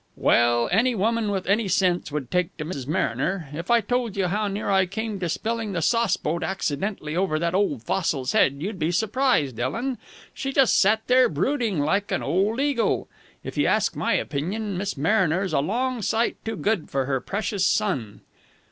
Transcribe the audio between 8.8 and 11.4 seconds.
surprised, Ellen. She just sat there